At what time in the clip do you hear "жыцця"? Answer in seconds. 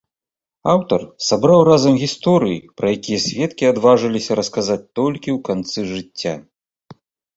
5.95-6.35